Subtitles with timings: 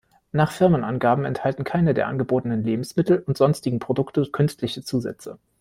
[0.31, 5.37] Nach Firmenangaben enthalten keine der angebotenen Lebensmittel und sonstigen Produkte künstliche Zusätze.